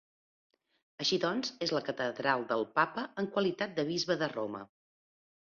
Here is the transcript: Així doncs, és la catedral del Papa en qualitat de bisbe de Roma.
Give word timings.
Així 1.03 1.19
doncs, 1.25 1.51
és 1.65 1.73
la 1.75 1.81
catedral 1.89 2.47
del 2.53 2.65
Papa 2.81 3.05
en 3.25 3.29
qualitat 3.37 3.77
de 3.79 3.87
bisbe 3.93 4.19
de 4.25 4.33
Roma. 4.35 4.65